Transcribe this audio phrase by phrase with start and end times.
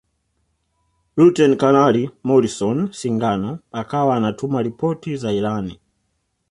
[1.17, 5.79] Luteni Kanali Morrison Singano akawa anatuma ripoti za ilani